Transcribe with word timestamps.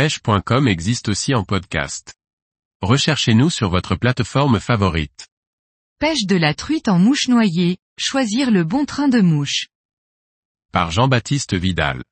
pêche.com 0.00 0.66
existe 0.66 1.10
aussi 1.10 1.34
en 1.34 1.44
podcast. 1.44 2.14
Recherchez-nous 2.80 3.50
sur 3.50 3.68
votre 3.68 3.96
plateforme 3.96 4.58
favorite. 4.58 5.28
Pêche 5.98 6.24
de 6.24 6.36
la 6.36 6.54
truite 6.54 6.88
en 6.88 6.98
mouche 6.98 7.28
noyée, 7.28 7.76
choisir 7.98 8.50
le 8.50 8.64
bon 8.64 8.86
train 8.86 9.08
de 9.08 9.20
mouche. 9.20 9.66
Par 10.72 10.90
Jean-Baptiste 10.90 11.52
Vidal. 11.52 12.02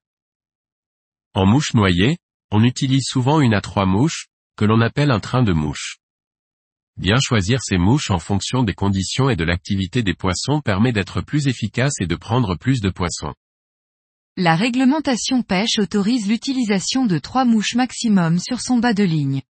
En 1.32 1.46
mouche 1.46 1.72
noyée, 1.72 2.18
on 2.50 2.62
utilise 2.62 3.06
souvent 3.06 3.40
une 3.40 3.54
à 3.54 3.62
trois 3.62 3.86
mouches, 3.86 4.26
que 4.58 4.66
l'on 4.66 4.82
appelle 4.82 5.10
un 5.10 5.20
train 5.20 5.42
de 5.42 5.54
mouche. 5.54 5.96
Bien 6.98 7.16
choisir 7.18 7.62
ces 7.62 7.78
mouches 7.78 8.10
en 8.10 8.18
fonction 8.18 8.64
des 8.64 8.74
conditions 8.74 9.30
et 9.30 9.36
de 9.36 9.44
l'activité 9.44 10.02
des 10.02 10.12
poissons 10.12 10.60
permet 10.60 10.92
d'être 10.92 11.22
plus 11.22 11.48
efficace 11.48 11.94
et 12.00 12.06
de 12.06 12.16
prendre 12.16 12.54
plus 12.54 12.82
de 12.82 12.90
poissons. 12.90 13.32
La 14.40 14.54
réglementation 14.54 15.42
pêche 15.42 15.80
autorise 15.80 16.28
l'utilisation 16.28 17.06
de 17.06 17.18
trois 17.18 17.44
mouches 17.44 17.74
maximum 17.74 18.38
sur 18.38 18.60
son 18.60 18.78
bas 18.78 18.94
de 18.94 19.02
ligne. 19.02 19.42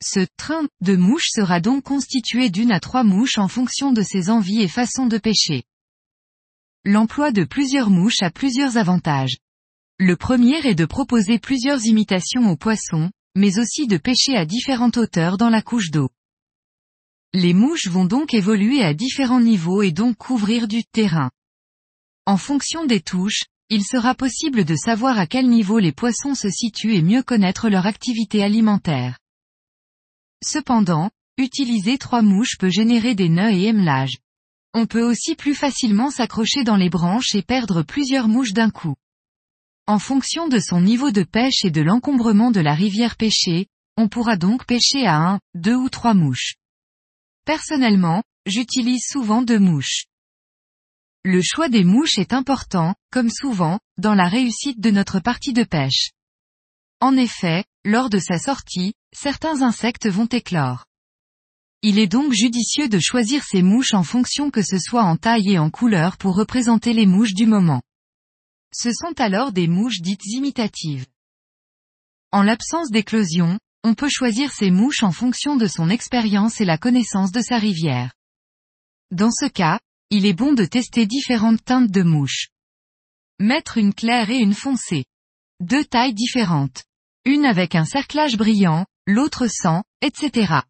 Ce 0.00 0.20
train 0.36 0.68
de 0.80 0.94
mouche 0.94 1.26
sera 1.28 1.58
donc 1.58 1.82
constitué 1.82 2.48
d'une 2.48 2.70
à 2.70 2.78
trois 2.78 3.02
mouches 3.02 3.38
en 3.38 3.48
fonction 3.48 3.90
de 3.90 4.02
ses 4.02 4.30
envies 4.30 4.62
et 4.62 4.68
façons 4.68 5.06
de 5.06 5.18
pêcher. 5.18 5.64
L'emploi 6.84 7.32
de 7.32 7.42
plusieurs 7.42 7.90
mouches 7.90 8.22
a 8.22 8.30
plusieurs 8.30 8.76
avantages. 8.76 9.38
Le 9.98 10.14
premier 10.14 10.64
est 10.64 10.76
de 10.76 10.84
proposer 10.84 11.40
plusieurs 11.40 11.84
imitations 11.84 12.48
aux 12.48 12.56
poissons, 12.56 13.10
mais 13.34 13.58
aussi 13.58 13.88
de 13.88 13.96
pêcher 13.96 14.36
à 14.36 14.46
différentes 14.46 14.98
hauteurs 14.98 15.36
dans 15.36 15.50
la 15.50 15.62
couche 15.62 15.90
d'eau. 15.90 16.10
Les 17.32 17.54
mouches 17.54 17.88
vont 17.88 18.04
donc 18.04 18.34
évoluer 18.34 18.84
à 18.84 18.94
différents 18.94 19.40
niveaux 19.40 19.82
et 19.82 19.90
donc 19.90 20.16
couvrir 20.16 20.68
du 20.68 20.84
terrain. 20.84 21.32
En 22.24 22.36
fonction 22.36 22.86
des 22.86 23.00
touches, 23.00 23.42
il 23.68 23.82
sera 23.82 24.14
possible 24.14 24.64
de 24.64 24.76
savoir 24.76 25.18
à 25.18 25.26
quel 25.26 25.48
niveau 25.48 25.78
les 25.78 25.92
poissons 25.92 26.34
se 26.34 26.48
situent 26.48 26.94
et 26.94 27.02
mieux 27.02 27.22
connaître 27.22 27.68
leur 27.68 27.86
activité 27.86 28.42
alimentaire. 28.42 29.18
Cependant, 30.44 31.10
utiliser 31.36 31.98
trois 31.98 32.22
mouches 32.22 32.58
peut 32.58 32.70
générer 32.70 33.14
des 33.14 33.28
nœuds 33.28 33.52
et 33.52 33.64
émelages. 33.64 34.18
On 34.72 34.86
peut 34.86 35.02
aussi 35.02 35.34
plus 35.34 35.54
facilement 35.54 36.10
s'accrocher 36.10 36.62
dans 36.62 36.76
les 36.76 36.90
branches 36.90 37.34
et 37.34 37.42
perdre 37.42 37.82
plusieurs 37.82 38.28
mouches 38.28 38.52
d'un 38.52 38.70
coup. 38.70 38.94
En 39.86 39.98
fonction 39.98 40.48
de 40.48 40.58
son 40.58 40.80
niveau 40.80 41.10
de 41.10 41.22
pêche 41.22 41.64
et 41.64 41.70
de 41.70 41.80
l'encombrement 41.80 42.50
de 42.50 42.60
la 42.60 42.74
rivière 42.74 43.16
pêchée, 43.16 43.66
on 43.96 44.08
pourra 44.08 44.36
donc 44.36 44.66
pêcher 44.66 45.06
à 45.06 45.16
un, 45.16 45.40
deux 45.54 45.74
ou 45.74 45.88
trois 45.88 46.14
mouches. 46.14 46.56
Personnellement, 47.44 48.22
j'utilise 48.44 49.06
souvent 49.08 49.42
deux 49.42 49.58
mouches. 49.58 50.04
Le 51.28 51.42
choix 51.42 51.68
des 51.68 51.82
mouches 51.82 52.18
est 52.18 52.32
important, 52.32 52.94
comme 53.10 53.30
souvent, 53.30 53.80
dans 53.98 54.14
la 54.14 54.28
réussite 54.28 54.78
de 54.78 54.92
notre 54.92 55.18
partie 55.18 55.52
de 55.52 55.64
pêche. 55.64 56.10
En 57.00 57.16
effet, 57.16 57.64
lors 57.84 58.10
de 58.10 58.20
sa 58.20 58.38
sortie, 58.38 58.94
certains 59.12 59.62
insectes 59.62 60.08
vont 60.08 60.26
éclore. 60.26 60.84
Il 61.82 61.98
est 61.98 62.06
donc 62.06 62.32
judicieux 62.32 62.88
de 62.88 63.00
choisir 63.00 63.42
ces 63.42 63.62
mouches 63.62 63.92
en 63.92 64.04
fonction 64.04 64.52
que 64.52 64.62
ce 64.62 64.78
soit 64.78 65.02
en 65.02 65.16
taille 65.16 65.54
et 65.54 65.58
en 65.58 65.68
couleur 65.68 66.16
pour 66.16 66.36
représenter 66.36 66.92
les 66.92 67.06
mouches 67.06 67.34
du 67.34 67.46
moment. 67.46 67.82
Ce 68.72 68.92
sont 68.92 69.20
alors 69.20 69.50
des 69.50 69.66
mouches 69.66 70.02
dites 70.02 70.26
imitatives. 70.26 71.06
En 72.30 72.44
l'absence 72.44 72.92
d'éclosion, 72.92 73.58
on 73.82 73.94
peut 73.94 74.08
choisir 74.08 74.52
ces 74.52 74.70
mouches 74.70 75.02
en 75.02 75.10
fonction 75.10 75.56
de 75.56 75.66
son 75.66 75.90
expérience 75.90 76.60
et 76.60 76.64
la 76.64 76.78
connaissance 76.78 77.32
de 77.32 77.40
sa 77.40 77.58
rivière. 77.58 78.12
Dans 79.10 79.32
ce 79.32 79.46
cas, 79.46 79.80
il 80.10 80.24
est 80.24 80.34
bon 80.34 80.52
de 80.52 80.64
tester 80.64 81.04
différentes 81.06 81.64
teintes 81.64 81.90
de 81.90 82.02
mouches. 82.02 82.48
Mettre 83.40 83.76
une 83.76 83.92
claire 83.92 84.30
et 84.30 84.38
une 84.38 84.54
foncée. 84.54 85.04
Deux 85.60 85.84
tailles 85.84 86.14
différentes. 86.14 86.84
Une 87.24 87.44
avec 87.44 87.74
un 87.74 87.84
cerclage 87.84 88.36
brillant, 88.36 88.86
l'autre 89.06 89.48
sans, 89.48 89.82
etc. 90.02 90.60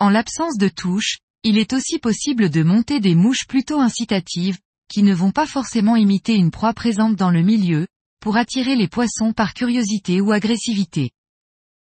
En 0.00 0.10
l'absence 0.10 0.58
de 0.58 0.68
touches, 0.68 1.18
il 1.44 1.58
est 1.58 1.72
aussi 1.72 1.98
possible 1.98 2.50
de 2.50 2.62
monter 2.64 2.98
des 2.98 3.14
mouches 3.14 3.46
plutôt 3.46 3.80
incitatives, 3.80 4.58
qui 4.88 5.04
ne 5.04 5.14
vont 5.14 5.30
pas 5.30 5.46
forcément 5.46 5.94
imiter 5.94 6.34
une 6.34 6.50
proie 6.50 6.74
présente 6.74 7.14
dans 7.14 7.30
le 7.30 7.42
milieu, 7.42 7.86
pour 8.20 8.36
attirer 8.36 8.74
les 8.74 8.88
poissons 8.88 9.32
par 9.32 9.54
curiosité 9.54 10.20
ou 10.20 10.32
agressivité. 10.32 11.12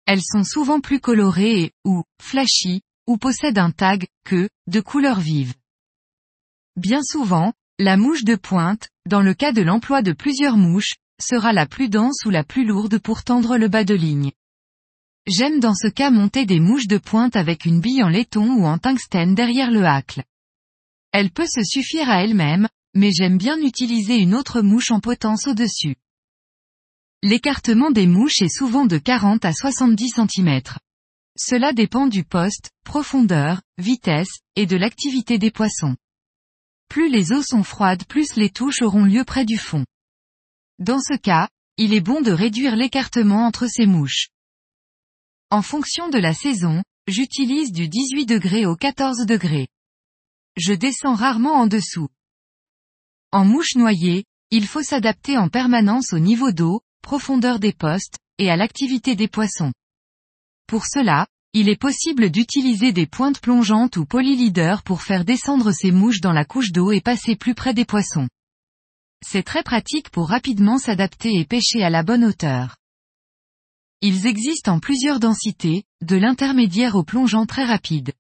Elles 0.06 0.22
sont 0.22 0.44
souvent 0.44 0.80
plus 0.80 1.00
colorées 1.00 1.62
et, 1.62 1.72
ou, 1.84 2.04
flashy, 2.20 2.82
ou 3.06 3.16
possèdent 3.16 3.59
un 3.59 3.70
tag, 3.70 4.06
que, 4.25 4.50
de 4.66 4.80
couleurs 4.80 5.20
vives. 5.20 5.54
Bien 6.80 7.02
souvent, 7.02 7.52
la 7.78 7.98
mouche 7.98 8.24
de 8.24 8.36
pointe, 8.36 8.88
dans 9.06 9.20
le 9.20 9.34
cas 9.34 9.52
de 9.52 9.60
l'emploi 9.60 10.00
de 10.00 10.12
plusieurs 10.12 10.56
mouches, 10.56 10.94
sera 11.20 11.52
la 11.52 11.66
plus 11.66 11.91
dense 11.91 12.24
ou 12.24 12.30
la 12.30 12.42
plus 12.42 12.64
lourde 12.64 12.98
pour 12.98 13.22
tendre 13.22 13.58
le 13.58 13.68
bas 13.68 13.84
de 13.84 13.92
ligne. 13.92 14.32
J'aime 15.26 15.60
dans 15.60 15.74
ce 15.74 15.88
cas 15.88 16.10
monter 16.10 16.46
des 16.46 16.58
mouches 16.58 16.86
de 16.86 16.96
pointe 16.96 17.36
avec 17.36 17.66
une 17.66 17.82
bille 17.82 18.02
en 18.02 18.08
laiton 18.08 18.54
ou 18.54 18.64
en 18.64 18.78
tungstène 18.78 19.34
derrière 19.34 19.70
le 19.70 19.84
hacle. 19.84 20.22
Elle 21.12 21.30
peut 21.30 21.46
se 21.46 21.62
suffire 21.62 22.08
à 22.08 22.24
elle-même, 22.24 22.66
mais 22.94 23.10
j'aime 23.12 23.36
bien 23.36 23.58
utiliser 23.58 24.16
une 24.16 24.34
autre 24.34 24.62
mouche 24.62 24.91
en 24.91 25.00
potence 25.00 25.48
au-dessus. 25.48 25.97
L'écartement 27.22 27.91
des 27.91 28.06
mouches 28.06 28.41
est 28.41 28.48
souvent 28.48 28.86
de 28.86 28.97
40 28.97 29.44
à 29.44 29.52
70 29.52 30.14
cm. 30.14 30.62
Cela 31.36 31.74
dépend 31.74 32.06
du 32.06 32.24
poste, 32.24 32.70
profondeur, 32.84 33.60
vitesse, 33.76 34.41
et 34.56 34.64
de 34.64 34.78
l'activité 34.78 35.36
des 35.36 35.50
poissons. 35.50 35.94
Plus 36.90 37.08
les 37.08 37.32
eaux 37.32 37.44
sont 37.44 37.62
froides 37.62 38.04
plus 38.04 38.34
les 38.34 38.50
touches 38.50 38.82
auront 38.82 39.04
lieu 39.04 39.24
près 39.24 39.44
du 39.44 39.56
fond. 39.58 39.86
Dans 40.80 40.98
ce 40.98 41.16
cas, 41.16 41.48
il 41.76 41.94
est 41.94 42.00
bon 42.00 42.20
de 42.20 42.32
réduire 42.32 42.74
l'écartement 42.74 43.46
entre 43.46 43.68
ces 43.68 43.86
mouches. 43.86 44.30
En 45.50 45.62
fonction 45.62 46.08
de 46.08 46.18
la 46.18 46.34
saison, 46.34 46.82
j'utilise 47.06 47.70
du 47.70 47.88
18 47.88 48.26
degrés 48.26 48.66
au 48.66 48.74
14 48.74 49.24
degrés. 49.24 49.68
Je 50.56 50.72
descends 50.72 51.14
rarement 51.14 51.54
en 51.54 51.68
dessous. 51.68 52.08
En 53.30 53.44
mouche 53.44 53.76
noyée, 53.76 54.24
il 54.50 54.66
faut 54.66 54.82
s'adapter 54.82 55.38
en 55.38 55.48
permanence 55.48 56.12
au 56.12 56.18
niveau 56.18 56.50
d'eau, 56.50 56.80
profondeur 57.02 57.60
des 57.60 57.72
postes, 57.72 58.18
et 58.38 58.50
à 58.50 58.56
l'activité 58.56 59.14
des 59.14 59.28
poissons. 59.28 59.72
Pour 60.66 60.86
cela, 60.86 61.28
il 61.52 61.68
est 61.68 61.80
possible 61.80 62.30
d'utiliser 62.30 62.92
des 62.92 63.06
pointes 63.06 63.40
plongeantes 63.40 63.96
ou 63.96 64.04
polyleaders 64.04 64.82
pour 64.82 65.02
faire 65.02 65.24
descendre 65.24 65.72
ces 65.72 65.90
mouches 65.90 66.20
dans 66.20 66.32
la 66.32 66.44
couche 66.44 66.70
d'eau 66.70 66.92
et 66.92 67.00
passer 67.00 67.34
plus 67.34 67.54
près 67.54 67.74
des 67.74 67.84
poissons. 67.84 68.28
C'est 69.26 69.42
très 69.42 69.64
pratique 69.64 70.10
pour 70.10 70.28
rapidement 70.28 70.78
s'adapter 70.78 71.34
et 71.34 71.44
pêcher 71.44 71.82
à 71.82 71.90
la 71.90 72.04
bonne 72.04 72.24
hauteur. 72.24 72.76
Ils 74.00 74.26
existent 74.26 74.74
en 74.74 74.80
plusieurs 74.80 75.18
densités, 75.20 75.84
de 76.00 76.16
l'intermédiaire 76.16 76.94
au 76.94 77.02
plongeant 77.02 77.46
très 77.46 77.64
rapide. 77.64 78.12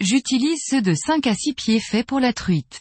J'utilise 0.00 0.60
ceux 0.64 0.80
de 0.80 0.94
5 0.94 1.26
à 1.26 1.34
6 1.34 1.54
pieds 1.54 1.80
faits 1.80 2.06
pour 2.06 2.20
la 2.20 2.32
truite. 2.32 2.80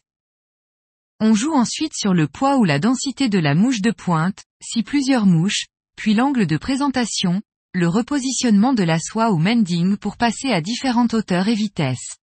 On 1.19 1.33
joue 1.33 1.53
ensuite 1.53 1.93
sur 1.93 2.13
le 2.13 2.27
poids 2.27 2.57
ou 2.57 2.65
la 2.65 2.77
densité 2.77 3.29
de 3.29 3.39
la 3.39 3.55
mouche 3.55 3.81
de 3.81 3.91
pointe, 3.91 4.43
si 4.61 4.83
plusieurs 4.83 5.25
mouches, 5.25 5.65
puis 5.97 6.13
l'angle 6.13 6.45
de 6.45 6.57
présentation, 6.57 7.41
le 7.75 7.89
repositionnement 7.89 8.71
de 8.71 8.83
la 8.83 8.99
soie 8.99 9.31
ou 9.31 9.37
mending 9.37 9.97
pour 9.97 10.15
passer 10.15 10.49
à 10.49 10.61
différentes 10.61 11.13
hauteurs 11.13 11.49
et 11.49 11.55
vitesses. 11.55 12.15